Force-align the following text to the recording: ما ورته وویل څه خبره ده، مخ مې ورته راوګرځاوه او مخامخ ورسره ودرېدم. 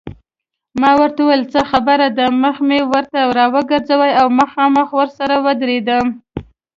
ما 0.81 0.91
ورته 0.99 1.19
وویل 1.23 1.43
څه 1.53 1.61
خبره 1.71 2.07
ده، 2.17 2.25
مخ 2.41 2.55
مې 2.67 2.79
ورته 2.93 3.19
راوګرځاوه 3.37 4.09
او 4.19 4.27
مخامخ 4.39 4.87
ورسره 4.99 5.35
ودرېدم. 5.45 6.05